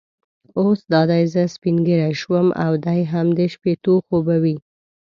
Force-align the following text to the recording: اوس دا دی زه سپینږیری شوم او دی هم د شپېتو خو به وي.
اوس 0.59 0.79
دا 0.93 1.01
دی 1.09 1.23
زه 1.33 1.41
سپینږیری 1.55 2.11
شوم 2.21 2.47
او 2.63 2.71
دی 2.85 3.01
هم 3.11 3.27
د 3.37 3.39
شپېتو 3.53 3.93
خو 4.05 4.17
به 4.25 4.35
وي. 4.43 4.55